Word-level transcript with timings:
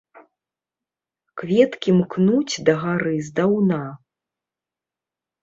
Кветкі 1.41 1.89
мкнуць 1.99 2.55
дагары 2.71 3.15
здаўна. 3.29 3.79